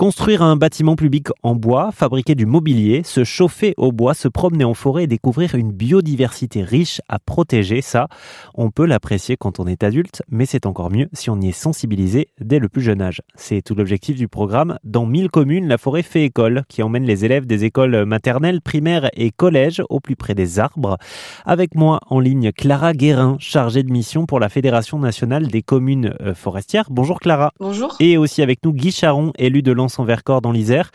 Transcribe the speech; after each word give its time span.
Construire 0.00 0.40
un 0.40 0.56
bâtiment 0.56 0.96
public 0.96 1.26
en 1.42 1.54
bois, 1.54 1.92
fabriquer 1.92 2.34
du 2.34 2.46
mobilier, 2.46 3.02
se 3.04 3.22
chauffer 3.22 3.74
au 3.76 3.92
bois, 3.92 4.14
se 4.14 4.28
promener 4.28 4.64
en 4.64 4.72
forêt 4.72 5.04
et 5.04 5.06
découvrir 5.06 5.54
une 5.56 5.72
biodiversité 5.72 6.62
riche 6.62 7.02
à 7.10 7.18
protéger, 7.18 7.82
ça, 7.82 8.08
on 8.54 8.70
peut 8.70 8.86
l'apprécier 8.86 9.36
quand 9.36 9.60
on 9.60 9.66
est 9.66 9.84
adulte, 9.84 10.22
mais 10.30 10.46
c'est 10.46 10.64
encore 10.64 10.90
mieux 10.90 11.10
si 11.12 11.28
on 11.28 11.38
y 11.38 11.50
est 11.50 11.52
sensibilisé 11.52 12.28
dès 12.40 12.58
le 12.58 12.70
plus 12.70 12.80
jeune 12.80 13.02
âge. 13.02 13.20
C'est 13.34 13.60
tout 13.60 13.74
l'objectif 13.74 14.16
du 14.16 14.26
programme. 14.26 14.78
Dans 14.84 15.04
1000 15.04 15.28
communes, 15.28 15.68
la 15.68 15.76
forêt 15.76 16.02
fait 16.02 16.24
école, 16.24 16.62
qui 16.70 16.82
emmène 16.82 17.04
les 17.04 17.26
élèves 17.26 17.44
des 17.44 17.66
écoles 17.66 18.06
maternelles, 18.06 18.62
primaires 18.62 19.10
et 19.12 19.30
collèges 19.30 19.82
au 19.90 20.00
plus 20.00 20.16
près 20.16 20.34
des 20.34 20.58
arbres. 20.58 20.96
Avec 21.44 21.74
moi 21.74 22.00
en 22.06 22.20
ligne, 22.20 22.52
Clara 22.52 22.94
Guérin, 22.94 23.36
chargée 23.38 23.82
de 23.82 23.92
mission 23.92 24.24
pour 24.24 24.40
la 24.40 24.48
Fédération 24.48 24.98
nationale 24.98 25.48
des 25.48 25.60
communes 25.60 26.14
euh, 26.22 26.34
forestières. 26.34 26.86
Bonjour 26.88 27.20
Clara. 27.20 27.52
Bonjour. 27.60 27.96
Et 28.00 28.16
aussi 28.16 28.40
avec 28.40 28.64
nous 28.64 28.72
Guy 28.72 28.92
Charon, 28.92 29.34
élu 29.36 29.60
de 29.60 29.72
en 29.98 30.04
Vercors 30.04 30.40
dans 30.40 30.52
l'Isère. 30.52 30.90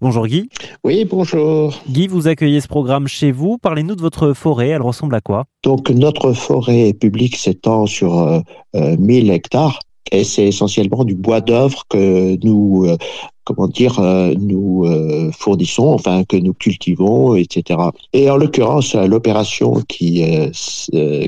Bonjour 0.00 0.26
Guy. 0.26 0.48
Oui, 0.84 1.04
bonjour. 1.04 1.74
Guy, 1.88 2.06
vous 2.06 2.28
accueillez 2.28 2.60
ce 2.60 2.68
programme 2.68 3.08
chez 3.08 3.32
vous. 3.32 3.58
Parlez-nous 3.58 3.96
de 3.96 4.02
votre 4.02 4.32
forêt. 4.32 4.68
Elle 4.68 4.82
ressemble 4.82 5.14
à 5.14 5.20
quoi? 5.20 5.44
Donc 5.64 5.90
notre 5.90 6.32
forêt 6.32 6.92
publique 6.92 7.36
s'étend 7.36 7.86
sur 7.86 8.18
euh, 8.18 8.40
1000 8.74 9.30
euh, 9.30 9.34
hectares 9.34 9.80
et 10.12 10.24
c'est 10.24 10.44
essentiellement 10.44 11.04
du 11.04 11.14
bois 11.14 11.40
d'œuvre 11.40 11.82
que 11.88 12.36
nous 12.44 12.84
euh, 12.86 12.96
comment 13.44 13.68
dire, 13.68 14.00
euh, 14.00 14.34
nous 14.36 14.84
fournissons, 15.32 15.86
enfin 15.86 16.24
que 16.24 16.36
nous 16.36 16.52
cultivons, 16.52 17.36
etc. 17.36 17.78
Et 18.12 18.28
en 18.28 18.36
l'occurrence, 18.36 18.96
l'opération 18.96 19.82
qui 19.88 20.24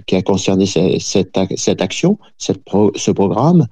qui 0.07 0.17
a 0.17 0.23
concerné 0.23 0.67
cette, 0.67 1.39
cette 1.57 1.81
action, 1.81 2.19
cette 2.37 2.63
ce 2.97 3.11
programme, 3.13 3.67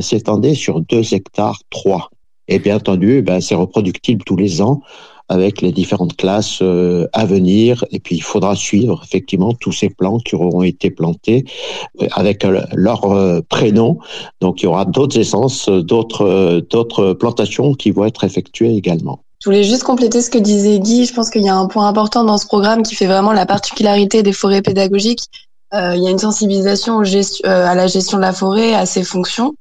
s'étendait 0.00 0.54
sur 0.54 0.80
2 0.80 1.12
hectares 1.12 1.58
3. 1.70 2.10
Et 2.48 2.58
bien 2.58 2.76
entendu, 2.76 3.22
ben, 3.22 3.40
c'est 3.40 3.54
reproductible 3.54 4.22
tous 4.24 4.36
les 4.36 4.62
ans 4.62 4.80
avec 5.28 5.60
les 5.60 5.72
différentes 5.72 6.16
classes 6.16 6.60
euh, 6.62 7.08
à 7.12 7.26
venir. 7.26 7.84
Et 7.90 7.98
puis, 7.98 8.16
il 8.16 8.22
faudra 8.22 8.54
suivre 8.54 9.02
effectivement 9.04 9.52
tous 9.52 9.72
ces 9.72 9.90
plants 9.90 10.18
qui 10.18 10.34
auront 10.34 10.62
été 10.62 10.90
plantés 10.90 11.44
euh, 12.00 12.06
avec 12.12 12.44
euh, 12.44 12.62
leur 12.74 13.02
prénom. 13.48 13.98
Donc, 14.40 14.62
il 14.62 14.64
y 14.64 14.68
aura 14.68 14.84
d'autres 14.84 15.18
essences, 15.18 15.68
d'autres 15.68 17.12
plantations 17.14 17.74
qui 17.74 17.90
vont 17.90 18.04
être 18.04 18.24
effectuées 18.24 18.74
également. 18.74 19.20
Je 19.42 19.50
voulais 19.50 19.64
juste 19.64 19.82
compléter 19.82 20.22
ce 20.22 20.30
que 20.30 20.38
disait 20.38 20.78
Guy. 20.78 21.04
Je 21.04 21.12
pense 21.12 21.30
qu'il 21.30 21.42
y 21.42 21.48
a 21.48 21.56
un 21.56 21.66
point 21.66 21.86
important 21.86 22.24
dans 22.24 22.38
ce 22.38 22.46
programme 22.46 22.82
qui 22.82 22.94
fait 22.94 23.06
vraiment 23.06 23.32
la 23.32 23.46
particularité 23.46 24.22
des 24.22 24.32
forêts 24.32 24.62
pédagogiques. 24.62 25.24
il 25.72 26.02
y 26.02 26.06
a 26.06 26.10
une 26.10 26.18
sensibilisation 26.18 27.00
à 27.44 27.74
la 27.74 27.86
gestion 27.86 28.16
de 28.16 28.22
la 28.22 28.32
forêt, 28.32 28.74
à 28.74 28.86
ses 28.86 29.04
fonctions. 29.04 29.54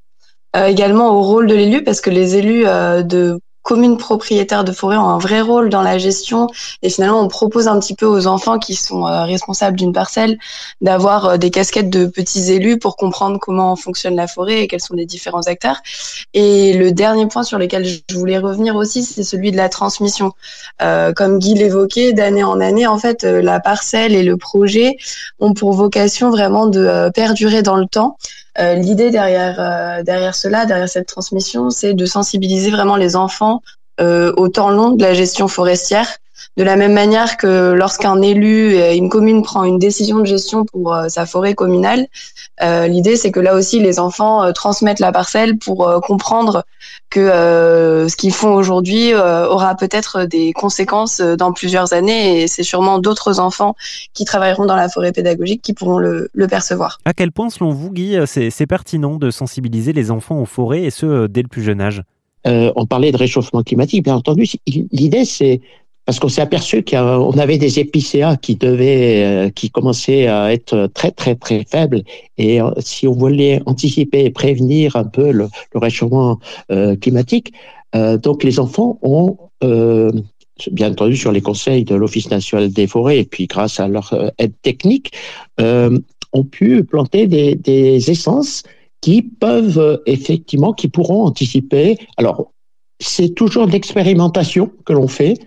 Euh, 0.56 0.68
également 0.68 1.10
au 1.10 1.22
rôle 1.22 1.48
de 1.48 1.56
l'élu, 1.56 1.84
parce 1.84 2.02
que 2.02 2.10
les 2.10 2.38
élus 2.38 2.66
euh, 2.66 3.04
de 3.04 3.40
communes 3.62 3.98
propriétaires 3.98 4.64
de 4.64 4.72
forêt 4.72 4.96
ont 4.96 5.10
un 5.10 5.18
vrai 5.18 5.42
rôle 5.42 5.70
dans 5.70 5.82
la 5.82 5.98
gestion 5.98 6.48
et 6.84 6.90
finalement 6.92 7.20
on 7.20 7.28
propose 7.28 7.68
un 7.68 7.80
petit 7.80 7.96
peu 7.96 8.06
aux 8.06 8.28
enfants 8.28 8.60
qui 8.60 8.76
sont 8.76 9.08
euh, 9.08 9.24
responsables 9.24 9.76
d'une 9.76 9.92
parcelle 9.92 10.38
d'avoir 10.82 11.40
des 11.40 11.50
casquettes 11.50 11.90
de 11.90 12.06
petits 12.06 12.52
élus 12.52 12.78
pour 12.78 12.96
comprendre 12.96 13.40
comment 13.40 13.76
fonctionne 13.76 14.16
la 14.16 14.28
forêt 14.28 14.62
et 14.62 14.68
quels 14.68 14.82
sont 14.82 14.94
les 14.94 15.08
différents 15.08 15.48
acteurs. 15.48 15.78
Et 16.36 16.74
le 16.74 16.92
dernier 16.92 17.26
point 17.26 17.42
sur 17.42 17.58
lequel 17.58 17.86
je 17.86 18.16
voulais 18.16 18.38
revenir 18.38 18.76
aussi, 18.76 19.04
c'est 19.04 19.24
celui 19.24 19.52
de 19.52 19.58
la 19.58 19.68
transmission. 19.68 20.32
Euh, 20.84 21.12
comme 21.12 21.40
Guy 21.40 21.56
l'évoquait, 21.56 22.14
d'année 22.14 22.44
en 22.44 22.62
année, 22.62 22.86
en 22.86 23.00
fait, 23.00 23.24
la 23.24 23.60
parcelle 23.60 24.14
et 24.14 24.24
le 24.24 24.38
projet 24.38 24.96
ont 25.40 25.54
pour 25.56 25.74
vocation 25.74 26.30
vraiment 26.30 26.68
de 26.68 27.10
perdurer 27.16 27.64
dans 27.64 27.78
le 27.78 27.88
temps. 27.88 28.16
Euh, 28.58 28.76
l'idée 28.76 29.12
derrière 29.12 29.60
euh, 29.60 30.04
derrière 30.04 30.36
cela, 30.36 30.66
derrière 30.66 30.90
cette 30.90 31.08
transmission, 31.08 31.70
c'est 31.70 31.94
de 31.94 32.06
sensibiliser 32.06 32.72
vraiment 32.72 32.96
les 32.96 33.16
enfants 33.16 33.62
euh, 34.00 34.34
au 34.38 34.48
temps 34.48 34.70
long 34.70 34.92
de 34.92 35.02
la 35.02 35.14
gestion 35.14 35.48
forestière 35.48 36.08
de 36.58 36.64
la 36.64 36.76
même 36.76 36.94
manière 36.94 37.38
que 37.38 37.74
lorsqu'un 37.74 38.22
élu, 38.22 38.78
une 38.94 39.10
commune 39.10 39.42
prend 39.42 39.64
une 39.64 39.80
décision 39.80 40.20
de 40.20 40.26
gestion 40.26 40.66
pour 40.66 40.94
euh, 40.94 41.10
sa 41.10 41.26
forêt 41.26 41.54
communale, 41.54 42.08
euh, 42.62 42.88
l'idée 42.88 43.16
c'est 43.16 43.32
que 43.32 43.40
là 43.40 43.56
aussi 43.56 43.80
les 43.80 44.00
enfants 44.00 44.44
euh, 44.44 44.52
transmettent 44.52 45.00
la 45.00 45.12
parcelle 45.12 45.58
pour 45.58 46.02
comprendre 46.02 46.64
que 47.10 47.28
ce 48.10 48.16
qu'ils 48.16 48.34
font 48.34 48.54
aujourd'hui 48.54 49.14
aura 49.14 49.76
peut-être 49.76 50.26
des 50.26 50.54
conséquences 50.54 51.22
dans 51.22 51.54
plusieurs 51.54 51.94
années 51.94 52.42
et 52.42 52.48
c'est 52.48 52.64
sûrement 52.64 53.00
d'autres 53.00 53.40
enfants 53.40 53.76
qui 54.14 54.26
travailleront 54.26 54.66
dans 54.66 54.76
la 54.76 54.90
forêt 54.90 55.12
pédagogique 55.12 55.62
qui 55.62 55.74
pourront 55.74 55.98
le, 55.98 56.30
le 56.34 56.48
percevoir. 56.48 57.00
À 57.06 57.14
quel 57.14 57.32
point 57.32 57.50
selon 57.50 57.72
vous 57.72 57.92
Guy 57.92 58.18
c'est 58.26 58.68
pertinent 58.68 59.16
de 59.16 59.32
sensibiliser 59.32 59.94
les 59.94 60.12
enfants 60.12 60.40
aux 60.40 60.46
forêts 60.46 60.84
et 60.84 60.92
ce 60.92 61.28
dès 61.28 61.42
le 61.42 61.48
plus 61.48 61.64
jeune 61.64 61.82
âge? 61.82 62.04
On 62.46 62.86
parlait 62.86 63.12
de 63.12 63.18
réchauffement 63.18 63.64
climatique, 63.64 64.04
bien 64.04 64.16
entendu. 64.16 64.48
L'idée, 64.68 65.26
c'est 65.26 65.62
parce 66.06 66.20
qu'on 66.20 66.30
s'est 66.30 66.42
aperçu 66.42 66.84
qu'on 66.84 67.32
avait 67.32 67.58
des 67.58 67.80
épicéas 67.80 68.38
qui 68.38 68.56
devaient, 68.56 69.24
euh, 69.24 69.50
qui 69.50 69.72
commençaient 69.72 70.28
à 70.28 70.54
être 70.54 70.88
très 70.94 71.12
très 71.12 71.36
très 71.36 71.66
faibles. 71.66 72.04
Et 72.38 72.62
euh, 72.62 72.70
si 72.80 73.08
on 73.08 73.14
voulait 73.14 73.62
anticiper 73.66 74.26
et 74.26 74.30
prévenir 74.30 74.96
un 74.96 75.06
peu 75.06 75.32
le, 75.32 75.48
réchauffement 75.74 76.40
euh, 76.72 76.96
climatique, 76.96 77.54
donc 78.24 78.44
les 78.44 78.60
enfants 78.60 79.00
ont 79.04 79.38
bien 79.62 80.92
entendu 80.92 81.16
sur 81.16 81.32
les 81.32 81.40
conseils 81.40 81.86
de 81.86 81.96
l'Office 81.96 82.30
national 82.30 82.70
des 82.70 82.88
forêts 82.88 83.20
et 83.20 83.24
puis 83.24 83.48
grâce 83.48 83.80
à 83.80 83.88
leur 83.88 84.14
aide 84.38 84.52
technique, 84.64 85.14
ont 85.58 86.44
pu 86.44 86.84
planter 86.84 87.28
des, 87.28 87.56
des 87.56 88.12
essences 88.12 88.64
qui 89.00 89.22
peuvent 89.22 90.02
effectivement, 90.08 90.74
qui 90.74 90.90
pourront 90.90 91.24
anticiper. 91.24 91.98
Alors, 92.18 92.52
c'est 93.00 93.30
toujours 93.30 93.68
de 93.68 93.72
l'expérimentation 93.72 94.72
que 94.86 94.94
l'on 94.94 95.08
fait. 95.08 95.38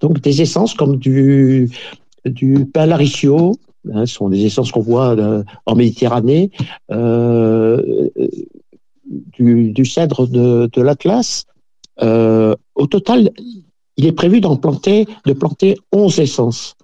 Donc 0.00 0.20
des 0.20 0.42
essences 0.42 0.74
comme 0.74 0.96
du, 0.96 1.70
du 2.24 2.66
palaricio, 2.66 3.56
hein, 3.92 4.06
ce 4.06 4.14
sont 4.14 4.28
des 4.28 4.44
essences 4.44 4.72
qu'on 4.72 4.80
voit 4.80 5.16
euh, 5.16 5.42
en 5.66 5.74
Méditerranée, 5.74 6.50
euh, 6.90 8.08
du, 9.38 9.84
cèdre 9.84 10.26
de, 10.26 10.68
de 10.72 10.82
l'Atlas. 10.82 11.44
Euh, 12.02 12.54
au 12.74 12.86
total, 12.86 13.30
il 13.96 14.06
est 14.06 14.12
prévu 14.12 14.40
d'en 14.40 14.56
planter, 14.56 15.06
de 15.24 15.32
planter 15.32 15.78
11 15.92 16.20
essences. 16.20 16.74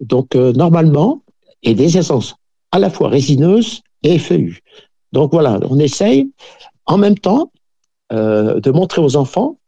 Donc 0.00 0.34
normalement, 0.34 1.22
et 1.62 1.74
des 1.74 1.96
essences 1.96 2.36
à 2.70 2.78
la 2.78 2.90
fois 2.90 3.08
résineuses 3.08 3.80
et 4.02 4.18
feuillues. 4.18 4.60
Donc 5.12 5.32
voilà, 5.32 5.58
on 5.68 5.78
essaye 5.78 6.30
en 6.84 6.98
même 6.98 7.18
temps 7.18 7.50
euh, 8.12 8.60
de 8.60 8.70
montrer 8.70 9.00
aux 9.02 9.16
enfants 9.16 9.58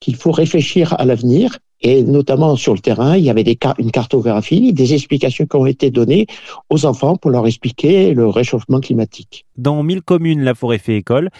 qu'il 0.00 0.16
faut 0.16 0.32
réfléchir 0.32 0.94
à 0.98 1.04
l'avenir 1.04 1.58
et 1.82 2.02
notamment 2.04 2.54
sur 2.56 2.74
le 2.74 2.78
terrain, 2.78 3.16
il 3.16 3.24
y 3.24 3.30
avait 3.30 3.44
une 3.78 3.90
cartographie, 3.90 4.72
des 4.72 4.94
explications 4.94 5.46
qui 5.46 5.56
ont 5.56 5.66
été 5.66 5.90
données 5.90 6.26
aux 6.70 6.86
enfants 6.86 7.16
pour 7.16 7.30
leur 7.30 7.46
expliquer 7.46 8.14
le 8.14 8.28
réchauffement 8.28 8.80
climatique. 8.80 9.46
Dans 9.56 9.82
1000 9.82 10.02
communes, 10.02 10.42
la 10.42 10.54
forêt 10.54 10.78
fait 10.78 10.96
école. 10.96 11.30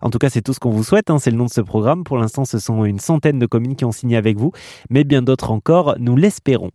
En 0.00 0.10
tout 0.10 0.18
cas, 0.18 0.28
c'est 0.28 0.42
tout 0.42 0.52
ce 0.52 0.60
qu'on 0.60 0.70
vous 0.70 0.82
souhaite. 0.82 1.08
Hein, 1.08 1.18
c'est 1.18 1.30
le 1.30 1.36
nom 1.36 1.44
de 1.44 1.50
ce 1.50 1.60
programme. 1.60 2.02
Pour 2.02 2.18
l'instant, 2.18 2.44
ce 2.44 2.58
sont 2.58 2.84
une 2.84 2.98
centaine 2.98 3.38
de 3.38 3.46
communes 3.46 3.76
qui 3.76 3.84
ont 3.84 3.92
signé 3.92 4.16
avec 4.16 4.36
vous, 4.36 4.52
mais 4.90 5.04
bien 5.04 5.22
d'autres 5.22 5.52
encore, 5.52 5.94
nous 6.00 6.16
l'espérons. 6.16 6.70